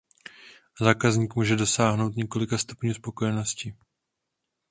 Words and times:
Zákazník 0.81 1.35
může 1.35 1.55
dosáhnout 1.55 2.15
několika 2.15 2.57
stupňů 2.57 2.93
spokojenosti. 2.93 3.75